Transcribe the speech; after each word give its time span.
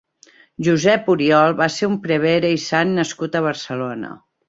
Josep 0.67 1.11
Oriol 1.15 1.53
va 1.61 1.69
ser 1.75 1.91
un 1.91 1.99
prevere 2.07 2.53
i 2.57 2.61
sant 2.67 2.97
nascut 3.01 3.39
a 3.43 3.47
Barcelona. 3.51 4.15